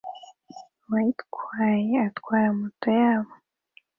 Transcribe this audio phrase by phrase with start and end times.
[0.85, 3.33] Uwayitwaye atwara moto yabo